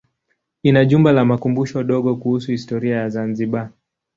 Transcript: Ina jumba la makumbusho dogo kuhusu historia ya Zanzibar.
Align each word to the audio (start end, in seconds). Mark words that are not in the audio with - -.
Ina 0.63 0.81
jumba 0.85 1.11
la 1.11 1.25
makumbusho 1.25 1.83
dogo 1.83 2.15
kuhusu 2.15 2.51
historia 2.51 2.97
ya 2.97 3.09
Zanzibar. 3.09 3.69